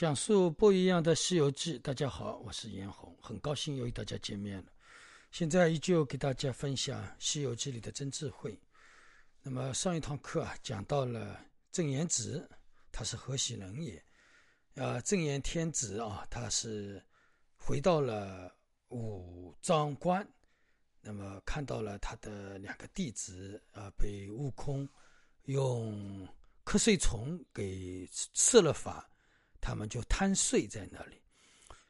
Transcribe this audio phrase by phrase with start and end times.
[0.00, 4.72] 讲述不一样的《西游记》，大家好，我是严红，很高兴又与大家见面了。
[5.30, 8.58] 现在依旧给大家分享《西游记》里的真智慧。
[9.42, 11.38] 那么上一堂课啊，讲到了
[11.70, 12.48] 正言子，
[12.90, 14.02] 他是何许人也？
[14.76, 17.04] 啊，正言天子啊，他是
[17.58, 18.50] 回到了
[18.88, 20.26] 五张关，
[21.02, 24.88] 那么看到了他的两个弟子啊，被悟空
[25.44, 26.26] 用
[26.64, 29.06] 瞌睡虫给设了法。
[29.70, 31.22] 他们就贪睡在那里，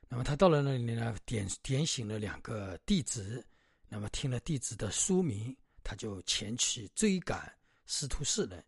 [0.06, 3.42] 那么他到了那里呢，点点醒了两个弟子，
[3.88, 7.50] 那么听了弟子的书名，他就前去追赶
[7.86, 8.62] 师徒四人。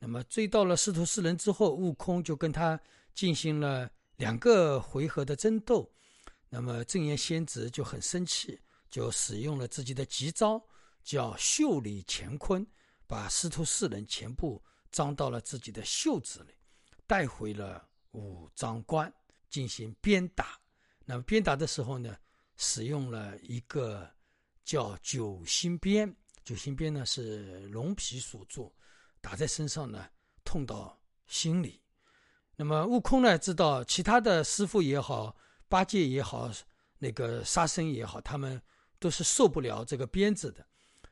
[0.00, 2.76] 那么追到了师徒四人之后，悟空就跟他
[3.14, 5.88] 进行了两个回合的争斗。
[6.48, 10.60] 那么正言仙子就很生气，就使用了自己的急招，
[11.04, 12.66] 叫袖里乾坤，
[13.06, 16.52] 把师徒四人全部装到了自己的袖子里，
[17.06, 17.86] 带回了。
[18.18, 19.12] 五张关
[19.48, 20.60] 进行鞭打，
[21.04, 22.16] 那么鞭打的时候呢，
[22.56, 24.10] 使用了一个
[24.64, 26.12] 叫九星鞭。
[26.44, 28.74] 九星鞭呢是龙皮所做，
[29.20, 30.08] 打在身上呢
[30.44, 31.80] 痛到心里。
[32.56, 35.36] 那么悟空呢知道，其他的师傅也好，
[35.68, 36.50] 八戒也好，
[36.98, 38.60] 那个沙僧也好，他们
[38.98, 40.66] 都是受不了这个鞭子的。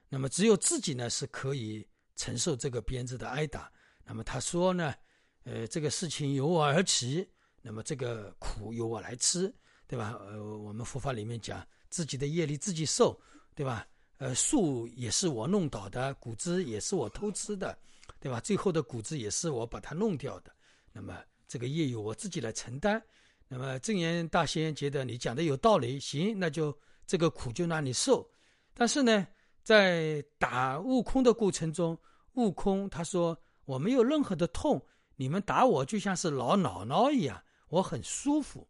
[0.08, 3.70] 那么只有自己呢是可以承受这个鞭子的挨打。
[4.04, 4.92] 那么他说呢。
[5.46, 7.24] 呃，这个事情由我而起，
[7.62, 9.54] 那么这个苦由我来吃，
[9.86, 10.18] 对吧？
[10.20, 13.16] 呃，我们佛法里面讲，自己的业力自己受，
[13.54, 13.86] 对吧？
[14.18, 17.78] 呃，树也是我弄倒的，谷子也是我偷吃的，
[18.18, 18.40] 对吧？
[18.40, 20.50] 最后的谷子也是我把它弄掉的，
[20.92, 23.00] 那么这个业由我自己来承担。
[23.46, 28.28] 那么正言大仙觉得你讲的有道理，行，那就这个苦就让你受。
[28.74, 29.24] 但是呢，
[29.62, 31.96] 在打悟空的过程中，
[32.32, 34.84] 悟空他说我没有任何的痛。
[35.16, 38.68] 你们打我就像是老姥姥一样，我很舒服。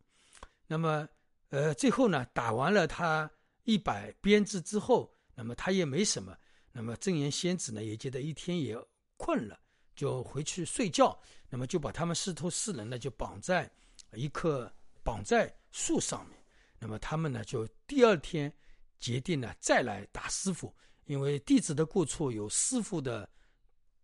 [0.67, 1.07] 那么，
[1.51, 3.31] 呃，最后呢，打完了他
[3.65, 6.37] 一百鞭子之后，那么他也没什么。
[6.73, 8.77] 那么正言仙子呢，也觉得一天也
[9.17, 9.59] 困了，
[9.95, 11.19] 就回去睡觉。
[11.49, 13.71] 那么就把他们师徒四人呢，就绑在
[14.13, 14.71] 一棵
[15.03, 16.39] 绑在树上面。
[16.79, 18.53] 那么他们呢，就第二天
[19.01, 20.75] 决定呢，再来打师傅，
[21.07, 23.29] 因为弟子的过错有师傅的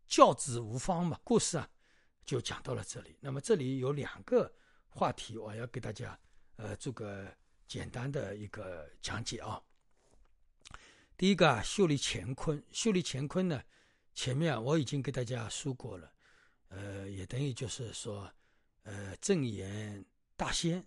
[0.08, 1.19] 教子无方嘛。
[1.22, 1.69] 故事啊。
[2.25, 3.16] 就讲到了这里。
[3.21, 4.53] 那么这里有两个
[4.88, 6.19] 话题，我要给大家
[6.56, 7.27] 呃做个
[7.66, 9.60] 简单的一个讲解啊。
[11.16, 13.62] 第一个啊，秀丽乾坤，秀丽乾坤呢，
[14.15, 16.12] 前面我已经给大家说过了，
[16.69, 18.32] 呃，也等于就是说，
[18.82, 20.05] 呃，正言
[20.37, 20.84] 大仙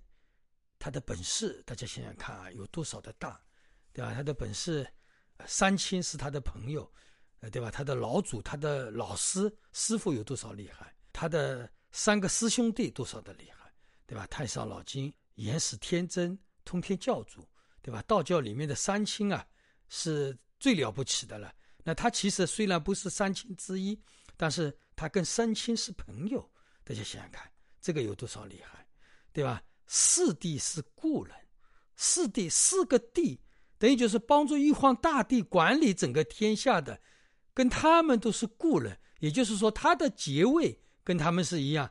[0.78, 3.41] 他的本事，大家想想看啊，有多少的大，
[3.94, 4.13] 对吧？
[4.13, 4.85] 他的本事，
[5.45, 6.91] 三清是他的朋友，
[7.40, 7.72] 呃，对吧？
[7.72, 10.94] 他的老祖，他的老师师傅有多少厉害？
[11.17, 13.71] 他的三个师兄弟多少的厉害，
[14.05, 14.27] 对吧？
[14.27, 17.47] 太上老君、元始天尊、通天教主，
[17.81, 18.03] 对吧？
[18.05, 19.47] 道教里面的三清啊，
[19.87, 21.55] 是最了不起的了。
[21.85, 23.97] 那他其实虽然不是三清之一，
[24.35, 26.51] 但是他跟三清是朋友。
[26.83, 27.49] 大家想想看，
[27.79, 28.85] 这个有多少厉害，
[29.31, 29.63] 对吧？
[29.87, 31.33] 四帝是故人，
[31.95, 33.39] 四帝四个帝，
[33.77, 36.99] 等于就是帮助玉皇大帝管理整个天下的，
[37.53, 38.99] 跟他们都是故人。
[39.19, 40.77] 也就是说，他的爵位。
[41.05, 41.89] 跟他们是一样，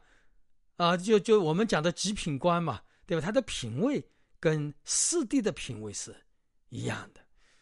[0.77, 3.25] 啊，就就我们讲的极品官嘛，对吧？
[3.25, 4.05] 他的品位
[4.41, 6.15] 跟四帝的品位是
[6.69, 7.21] 一样的，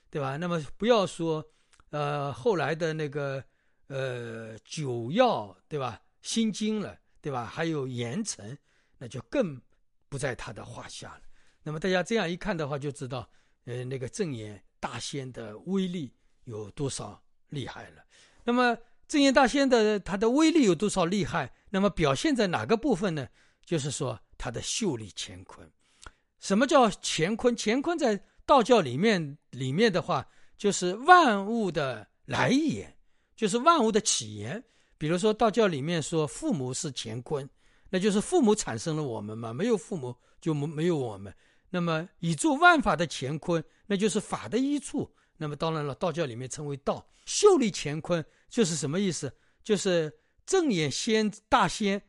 [0.09, 0.39] 对吧？
[0.39, 1.45] 那么不要说，
[1.91, 3.45] 呃，后来的那个
[3.89, 6.01] 呃九曜，对吧？
[6.23, 7.45] 心经了，对吧？
[7.45, 8.57] 还有严城，
[8.97, 9.61] 那就更
[10.09, 11.23] 不在他的话下了。
[11.63, 13.29] 那么大家这样一看的话，就知道，
[13.67, 16.11] 呃，那个正言大仙的威力
[16.45, 18.03] 有多少厉害了。
[18.43, 18.75] 那么。
[19.09, 21.53] 正言大仙的他的威力有多少厉害？
[21.71, 23.29] 那么表现在哪个部分呢？
[23.65, 25.71] 就是说他的秀丽乾坤。
[26.41, 27.55] 什么叫乾坤？
[27.57, 30.27] 乾坤在道教里面里面的话，
[30.57, 32.93] 就是万物的来源，
[33.37, 34.63] 就是万物的起源。
[34.99, 37.49] 比如说道教里面说父母是乾坤，
[37.91, 41.33] 那就是父母产生了我们嘛，没有父母就没没有我们。
[41.71, 45.11] 那么宇宙万法的乾坤，那就是法的一处。
[45.43, 47.05] 那么当然了，道教里面称为道。
[47.27, 49.37] 秀丽乾坤就是什么意思？
[49.65, 52.01] 就是正眼仙大仙，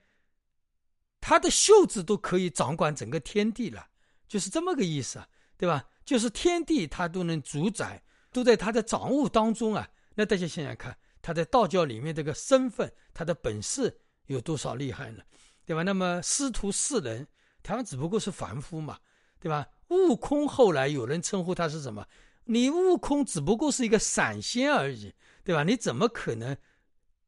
[1.20, 3.88] 他的袖子都可以掌管整个天地了，
[4.28, 5.28] 就是这么个意思啊，
[5.58, 5.84] 对吧？
[6.06, 9.90] 就是天地他都能主宰，都在他的掌握当中啊。
[10.14, 15.24] 那大家想想看，他在道教里面这个身份，他的本事有多少厉害呢？
[15.66, 15.82] 对吧？
[15.82, 17.28] 那么师徒四人，
[17.64, 19.00] 他们只不过是凡夫嘛，
[19.40, 19.68] 对吧？
[19.90, 22.06] 悟空后来有人称呼他是什么？
[22.46, 25.14] 你悟空只不过是一个闪仙而已，
[25.44, 25.64] 对吧？
[25.64, 26.56] 你怎么可能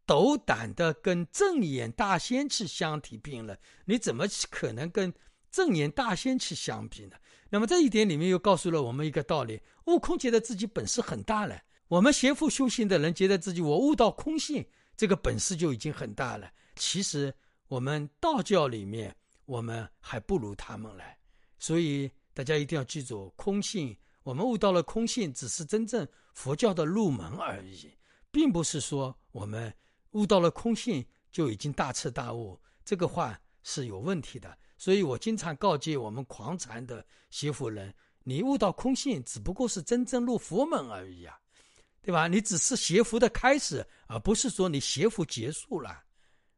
[0.06, 5.14] 斗胆的跟正眼大仙去相提并论，你怎么可能跟
[5.52, 7.16] 正眼大仙去相比呢？
[7.50, 11.62] 那么这一点里面又告诉了我们一个道理：悟空觉得自己本事很大了。
[11.88, 14.66] 我们邪佛修行的人觉得自己我悟到空性，
[14.98, 16.52] 这个本事就已经很大了。
[16.76, 17.34] 其实
[17.68, 19.16] 我们道教里面，
[19.46, 21.18] 我们还不如他们来。
[21.60, 27.92] 所以大家一定要记住，空性，我们悟到了空性，只是真正佛教的入门而已，
[28.32, 29.72] 并不是说我们
[30.14, 32.60] 悟到了空性就已经大彻大悟。
[32.84, 34.58] 这个话是有问题的。
[34.80, 37.94] 所以我经常告诫我们狂禅的邪佛人：
[38.24, 41.38] 你悟到空性，只不过是真正入佛门而已啊。
[42.02, 42.28] 对吧？
[42.28, 46.04] 你只是邪佛的开始，而不是说你邪佛结束了，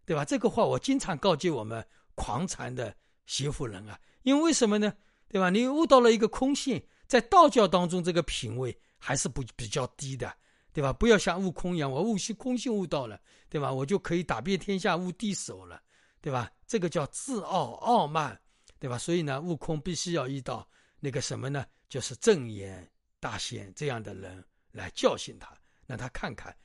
[0.06, 0.24] 对吧？
[0.24, 1.86] 这个话我经常告诫我们
[2.16, 4.94] 狂禅的邪福人啊，因为什么呢？
[5.28, 5.50] 对吧？
[5.50, 10.32] 你悟到了一个空性，在道教当中这个品位还是不比较低的，
[10.74, 10.92] 对吧？
[10.94, 13.20] 不要像悟空一样，我悟性空性悟到了，
[13.50, 13.72] 对吧？
[13.72, 15.82] 我就可以打遍天下无敌手了，
[16.22, 16.52] 对吧？
[16.68, 18.40] 这个叫自傲傲慢，
[18.78, 18.98] 对吧？
[18.98, 20.68] 所以呢，悟空必须要遇到
[21.00, 21.66] 那个什么呢？
[21.90, 22.86] 就是正言
[23.20, 24.44] 大仙这样的人。
[24.74, 25.58] 来教训他，
[25.88, 26.56] 让他看看，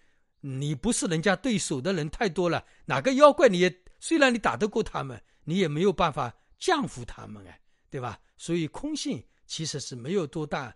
[0.41, 2.63] 你不是人家对手的人太多了。
[2.85, 7.59] 哪个妖怪你也虽然你打得过他们，你也没有办法降服他们哎，
[7.89, 8.21] 对吧？
[8.37, 10.75] 所以空性其实是没有多大，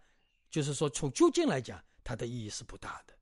[0.50, 3.14] 就是说从究竟来讲，它的意义是不大的，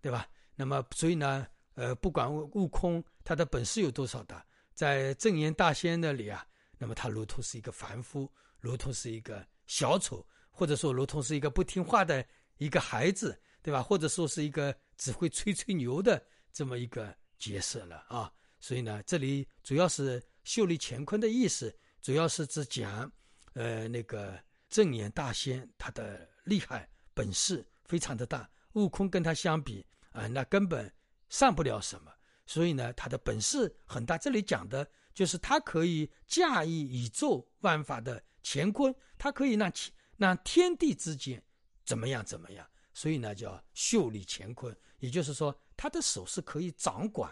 [0.00, 0.28] 对吧？
[0.54, 1.44] 那么所以呢，
[1.74, 6.46] 呃，不管悟空他的本事有多少大，在正言大仙那里啊，
[6.78, 12.24] 那么他如同是一个凡夫，如同是一个小丑，或者说如同是一个不听话的
[12.58, 13.36] 一个孩子。
[13.64, 13.80] 对吧？
[13.80, 16.20] 或者说是一个只会吹吹牛的
[16.52, 18.28] 这么一个角色了啊！
[18.58, 23.08] 所以呢，这里主要是秀丽乾坤的意思，主要是指讲，
[23.54, 24.36] 呃，那个
[24.72, 30.90] 正眼大仙他的厉害本事非常的大，悟空跟他相比啊，那根本
[31.28, 32.10] 上不了什么。
[32.46, 34.16] 所以呢，他的本事很大。
[34.16, 39.70] 这里讲的就是他可以驾驭宇宙万法的乾坤，他可以让
[40.16, 41.42] 让天地之间
[41.84, 42.66] 怎么样怎么样。
[42.94, 47.30] 所以呢，叫秀丽乾坤，也就是说，他的手是可以掌管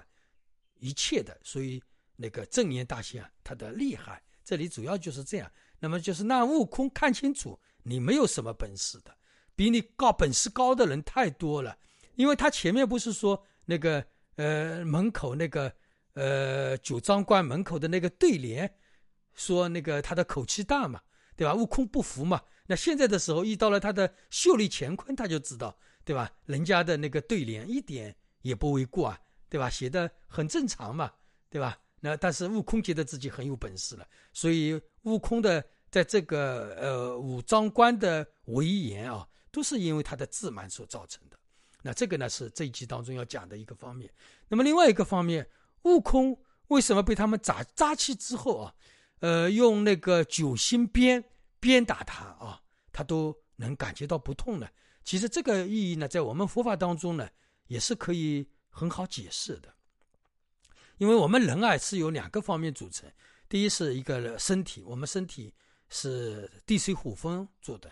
[0.76, 1.40] 一切的。
[1.42, 1.82] 所以
[2.16, 5.48] 那个正言大仙啊，他的厉害，这里主要就是这样。
[5.78, 9.16] 那么就是让悟空看清楚，你没有什么本事的，
[9.54, 11.78] 比你高本事高的人太多了。
[12.16, 14.04] 因为他前面不是说那个
[14.34, 15.72] 呃门口那个
[16.14, 18.74] 呃九章关门口的那个对联，
[19.34, 21.00] 说那个他的口气大嘛，
[21.36, 21.54] 对吧？
[21.54, 22.42] 悟空不服嘛。
[22.66, 26.28] 那现在的时候遇到了他的秀丽乾坤，他就知道，对吧？
[26.46, 29.70] 人家的那个对联一点也不为过啊，对吧？
[29.70, 31.12] 写的很正常嘛，
[31.48, 31.78] 对吧？
[32.00, 41.38] 那但是悟空觉得自己很有本事了，所以悟空的在这个呃五脏关的威严啊，都是因为他的自满所造成的。
[41.82, 44.12] 那这个呢是这一集当中要讲的一个方面。
[44.48, 45.48] 那么另外一个方面，
[45.82, 46.36] 悟空
[46.68, 48.74] 为什么被他们扎扎气之后啊，
[49.20, 51.22] 呃，用那个九星鞭？
[51.62, 52.58] 鞭打他啊，
[52.90, 54.66] 他都能感觉到不痛呢。
[55.04, 57.28] 其实这个意义呢，在我们佛法当中呢，
[57.66, 59.68] 也是可以很好解释的。
[61.00, 63.10] 因为我们人啊是由两个方面组成，
[63.48, 65.50] 第一是一个身体，我们身体
[65.88, 67.90] 是地水火风做的。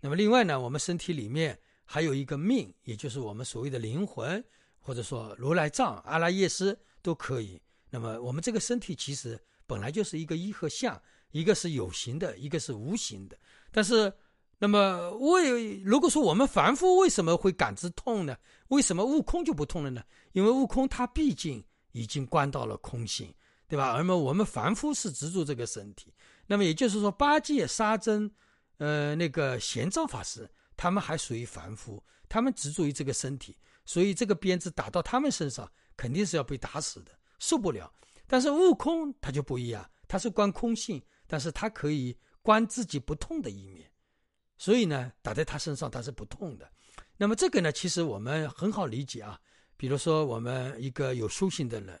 [0.00, 4.44] 那么另外呢，我们身体里面还有一个命，也就是我们所谓的灵魂，
[4.80, 7.62] 或者说如来藏、阿拉耶斯都可以。
[7.90, 11.00] 那么我们这个身体其实本来就是一个一和相。
[11.30, 13.38] 一个是有形的，一个是无形的。
[13.70, 14.10] 但是，
[14.58, 18.34] 那么为如果说我们凡夫为什么会感知痛呢？
[18.68, 20.02] 为什么悟空就不痛了呢？
[20.32, 23.34] 因为悟空他毕竟已经观到了空性，
[23.66, 23.92] 对吧？
[23.92, 26.12] 而么我们凡夫是执着这个身体。
[26.46, 28.30] 那么也就是说，八戒、沙僧，
[28.78, 37.92] 呃，那个玄奘法师，他们还属于凡夫，他们执着于这个身体，所以这个鞭子打到他们身上，肯定是要被打死的，受不了。
[38.26, 41.02] 但是悟空他就不一样，他是观空性。
[41.30, 43.86] 但是他可以观自己不痛的一面，
[44.56, 46.66] 所以呢，打在他身上他是不痛的。
[47.18, 49.38] 那么这个呢，其实我们很好理解啊。
[49.78, 51.98] 比如说，我们一个有修行的人，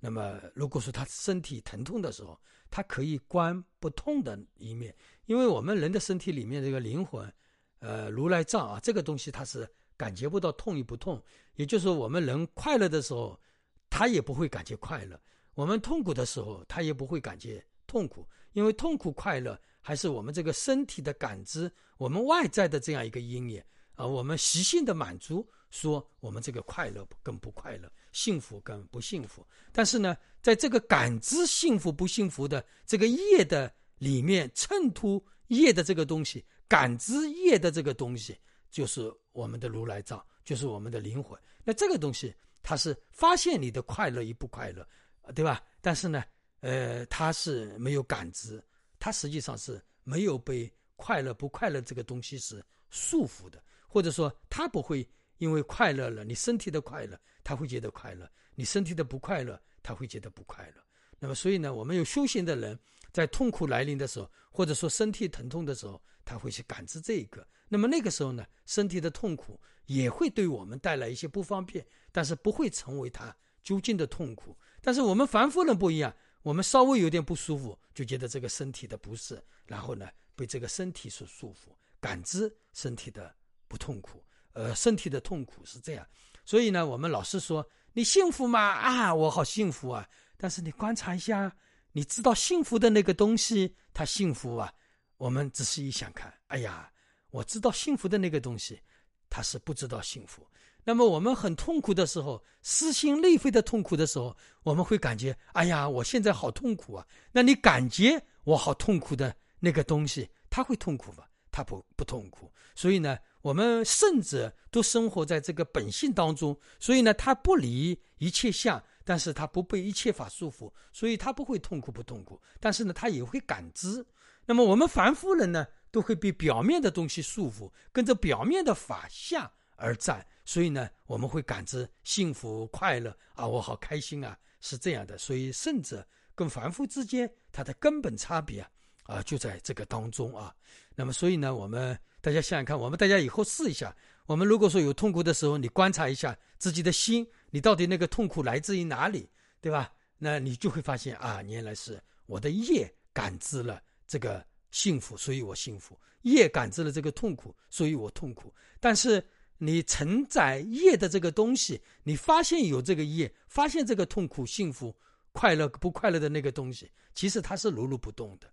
[0.00, 4.92] 那么如果说他身体疼痛的时候，他可以观不痛的一面，
[5.26, 7.32] 因为我们人的身体里面这个灵魂，
[7.78, 11.22] 呃，如来藏啊，这个东西它是感觉不到痛与不痛。
[11.54, 13.40] 也就是说，我们人快乐的时候，
[13.88, 15.16] 他也不会感觉快乐；
[15.54, 18.28] 我们痛苦的时候，他也不会感觉痛苦。
[18.54, 29.46] 因为痛苦、快乐还是我们这个身体的感知，我们外在的这样一个因缘啊，我们习性的满足，说我们这个快乐跟不快乐，幸福跟不幸福。
[29.72, 38.36] 但是呢，在这个感知幸福不幸福的这个业的里面，衬托业的这个东西，感知业的这个东西，
[38.70, 41.38] 就是我们的如来藏，就是我们的灵魂。
[41.64, 44.86] 那这个东西它是发现你的快乐与不快乐，
[45.34, 45.62] 对吧？
[45.80, 46.24] 但是呢，
[46.60, 48.62] 呃，他是没有感知，
[48.98, 55.08] 他实际上是没有被快乐不快乐这个东西是束缚的，或者说他不会
[55.40, 60.82] 因为快乐了，你身体的快乐他会觉得快乐，你身体的不快乐他会觉得不快乐。
[61.18, 62.78] 那么，所以呢，我们有修行的人，
[63.10, 67.46] 在痛苦来临的时候，或者说身体疼痛的时候，他会去感知这一个。
[67.68, 74.54] 那么那个时候呢，身体的痛苦也会对我们带来一些不方便，但是不会成为他究竟的痛苦。
[74.82, 80.06] 但是我们凡夫人不一样，我们稍微有点不舒服，就觉得这个身体的不适，然后呢，
[80.36, 83.34] 被这个身体所束缚，感知身体的
[83.68, 84.22] 不痛苦。
[84.60, 86.06] 呃，身体的痛苦是这样。
[86.44, 88.60] 所以呢，我们老是说你幸福吗？
[88.60, 90.06] 啊，我好幸福啊。
[90.36, 91.50] 但是你观察一下，
[91.92, 94.72] 你知道幸福的那个东西，它幸福啊？
[95.16, 96.90] 我们仔细一想看，哎呀，
[97.30, 98.80] 我知道幸福的那个东西，
[99.28, 100.46] 它是不知道幸福。
[100.82, 107.06] 那么我们很痛苦的时候，撕心裂肺的痛苦的时候，我们会感觉，哎呀，我现在好痛苦啊。
[107.32, 111.24] 那你感觉我好痛苦的那个东西，它会痛苦吗？
[111.60, 112.50] 它不不痛苦。
[112.74, 118.82] 所以呢，我们圣者都生活在这个本性当中，所以呢，他不离一切相。
[119.02, 122.40] 但是他不被一切法束缚，所以他不会痛苦不痛苦。
[122.60, 124.06] 但是呢，他也会感知。
[124.46, 130.24] 那么我们凡夫人呢，都会被表面的东西束缚，跟着表面的法相而战。
[130.44, 135.18] 所以呢，我们会感知幸福快乐啊，我好开心啊，是这样的。
[135.18, 138.70] 所以圣者跟凡夫之间，它的根本差别啊，
[139.04, 140.54] 啊，就在这个当中啊。
[140.94, 143.94] 那么，所以呢，我们大家想想看，我们大家以后试一下。
[144.26, 149.28] 我们如果说有痛苦的时候，你观察一下自己的心，你到底那个痛苦来自于哪里，
[149.60, 149.92] 对吧？
[150.18, 158.54] 那你就会发现啊，原来是我的业感知了这个幸福，所以我幸福；业感知了这个痛苦，所以我痛苦。
[158.78, 159.24] 但是
[159.58, 164.94] 你承载业的这个东西，你发现有这个业，发现这个痛苦、幸福、
[165.32, 168.46] 快乐不快乐的那个东西，其实它是如如不动的，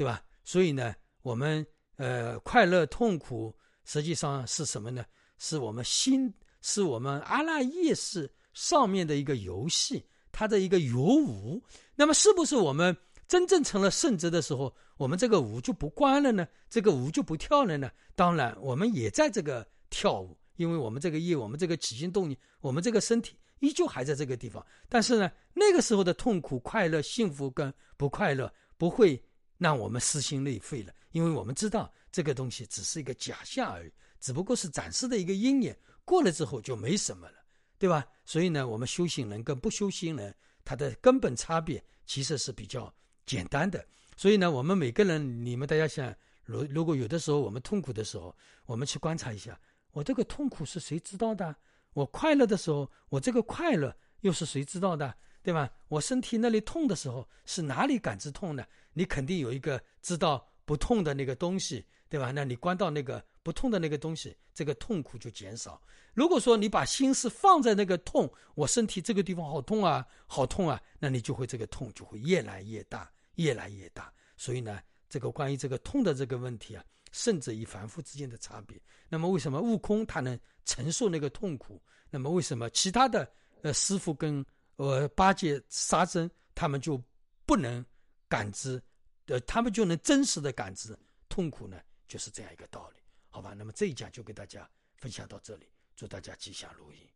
[0.00, 0.24] 对吧？
[0.44, 1.66] 所以呢，我们
[1.96, 3.54] 呃，快乐、痛苦
[3.84, 5.04] 实际上是什么呢？
[5.36, 10.02] 是我们心，是我们阿赖耶识上面的一个游戏，
[10.32, 11.62] 它的一个游舞。
[11.94, 12.96] 那么，是不是我们
[13.28, 16.48] 真正成了圣者的时候，我们这个舞就不关了呢？
[16.70, 17.90] 这个舞就不跳了呢？
[18.14, 24.66] 当然，我们也在这个跳舞，因为我们这个业，我们这个起心动念，我们这个身体依旧还在这个地方。
[24.88, 29.22] 但是呢，那个时候的痛苦、快乐、幸福跟不快乐，不会
[29.62, 33.92] 那我们撕心裂肺了，因为我们知道这个东西只是一个假象而已。
[34.18, 37.36] 只不过是暂时的一个阴影，过了之后就没什么了，
[37.78, 38.06] 对吧？
[38.24, 42.90] 所以呢，我们修行人跟不修行人，他的根本差别其实是比较
[43.26, 43.86] 简单的。
[44.16, 46.14] 所以呢，我们每个人，你们大家想，
[46.44, 49.60] 如如果有的时候我们痛苦的时候，我们去观察一下，
[49.92, 51.54] 我这个痛苦是谁知道的？
[51.92, 55.14] 我快乐的时候，我这个快乐又是谁知道的？
[55.42, 55.70] 对吧？
[55.88, 58.64] 我身体那里痛的时候，是哪里感知痛呢？
[58.92, 62.30] 你肯定有一个知道不痛的那个东西，对吧？
[62.30, 63.24] 那你关到那个。
[63.42, 65.80] 不痛的那个东西，这个痛苦就减少。
[66.12, 74.12] 如果说你把心思放在那个痛，我身体这个地方好痛啊，好痛啊，那你就会这个痛就会越来越大，越来越大。
[74.36, 74.78] 所以呢，
[75.08, 78.78] 这个关于这个痛的这个问题啊，甚至与凡夫之间的差别。
[79.08, 81.82] 那么为什么悟空他能承受那个痛苦？
[82.10, 83.26] 那么为什么其他的
[83.62, 84.44] 呃师傅跟
[84.88, 87.02] 呃八戒、沙僧他们就
[87.44, 87.84] 不能
[88.28, 88.82] 感知？
[89.26, 91.80] 呃，他们就能真实的感知痛苦呢？
[92.08, 93.00] 就是这样一个道理。
[93.28, 97.08] 好吧，那么这一讲就给大家分享到这里，祝大家吉祥如意。